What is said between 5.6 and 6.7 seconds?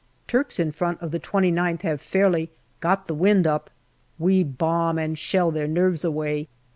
nerves away.